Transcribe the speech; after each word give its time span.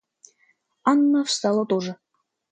Анна 0.83 1.23
встала 1.25 1.63
тоже. 1.63 1.95